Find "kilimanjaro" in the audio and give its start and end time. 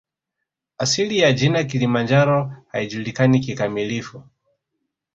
1.63-2.55